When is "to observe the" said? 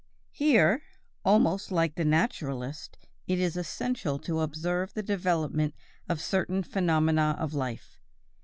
4.17-5.03